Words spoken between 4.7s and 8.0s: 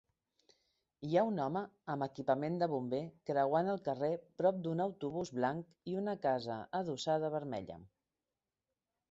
autobús blanc i una casa adossada vermella.